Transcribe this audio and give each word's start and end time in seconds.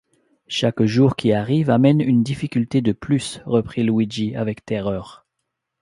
Chaque 0.47 0.83
jour 0.83 1.15
qui 1.15 1.31
arrive 1.31 1.69
amène 1.69 2.01
une 2.01 2.23
difficulté 2.23 2.81
de 2.81 2.91
plus, 2.91 3.39
reprit 3.45 3.83
Luigi 3.83 4.35
avec 4.35 4.65
terreur. 4.65 5.27